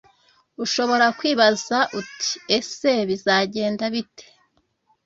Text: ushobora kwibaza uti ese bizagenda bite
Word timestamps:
ushobora 0.63 1.05
kwibaza 1.17 1.77
uti 1.99 2.31
ese 2.57 2.91
bizagenda 3.09 3.85
bite 3.93 4.25